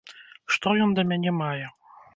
[0.55, 1.65] Што ён да мяне мае!